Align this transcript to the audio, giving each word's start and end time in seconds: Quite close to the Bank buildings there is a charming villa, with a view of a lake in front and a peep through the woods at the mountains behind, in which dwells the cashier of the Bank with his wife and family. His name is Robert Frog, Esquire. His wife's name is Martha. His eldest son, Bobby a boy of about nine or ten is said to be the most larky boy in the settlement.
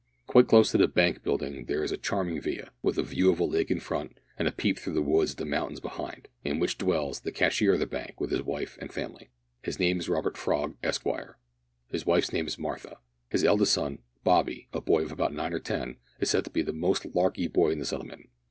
Quite 0.25 0.47
close 0.47 0.71
to 0.71 0.79
the 0.79 0.87
Bank 0.87 1.21
buildings 1.21 1.67
there 1.67 1.83
is 1.83 1.91
a 1.91 1.95
charming 1.95 2.41
villa, 2.41 2.69
with 2.81 2.97
a 2.97 3.03
view 3.03 3.31
of 3.31 3.39
a 3.39 3.43
lake 3.43 3.69
in 3.69 3.79
front 3.79 4.19
and 4.35 4.47
a 4.47 4.51
peep 4.51 4.79
through 4.79 4.95
the 4.95 5.01
woods 5.03 5.33
at 5.33 5.37
the 5.37 5.45
mountains 5.45 5.79
behind, 5.79 6.27
in 6.43 6.57
which 6.57 6.79
dwells 6.79 7.19
the 7.19 7.31
cashier 7.31 7.73
of 7.75 7.79
the 7.79 7.85
Bank 7.85 8.19
with 8.19 8.31
his 8.31 8.41
wife 8.41 8.79
and 8.81 8.91
family. 8.91 9.29
His 9.61 9.77
name 9.77 9.99
is 9.99 10.09
Robert 10.09 10.37
Frog, 10.37 10.75
Esquire. 10.81 11.37
His 11.89 12.03
wife's 12.03 12.33
name 12.33 12.47
is 12.47 12.57
Martha. 12.57 12.97
His 13.29 13.43
eldest 13.43 13.73
son, 13.73 13.99
Bobby 14.23 14.69
a 14.73 14.81
boy 14.81 15.03
of 15.03 15.11
about 15.11 15.35
nine 15.35 15.53
or 15.53 15.59
ten 15.59 15.97
is 16.19 16.31
said 16.31 16.45
to 16.45 16.49
be 16.49 16.63
the 16.63 16.73
most 16.73 17.05
larky 17.13 17.47
boy 17.47 17.69
in 17.69 17.77
the 17.77 17.85
settlement. 17.85 18.27